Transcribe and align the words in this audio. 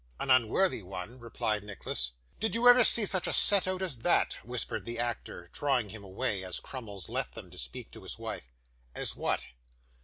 'An 0.19 0.31
unworthy 0.31 0.81
one,' 0.81 1.19
replied 1.19 1.63
Nicholas. 1.63 2.13
'Did 2.39 2.55
you 2.55 2.67
ever 2.67 2.83
see 2.83 3.05
such 3.05 3.27
a 3.27 3.33
set 3.33 3.67
out 3.67 3.83
as 3.83 3.99
that?' 3.99 4.33
whispered 4.43 4.83
the 4.83 4.97
actor, 4.97 5.47
drawing 5.53 5.89
him 5.89 6.03
away, 6.03 6.43
as 6.43 6.59
Crummles 6.59 7.07
left 7.07 7.35
them 7.35 7.51
to 7.51 7.57
speak 7.59 7.91
to 7.91 8.01
his 8.01 8.17
wife. 8.17 8.49
'As 8.95 9.15
what? 9.15 9.41